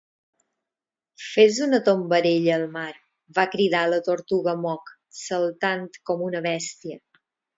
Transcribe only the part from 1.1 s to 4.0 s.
"Fes una tombarella al mar!" va cridar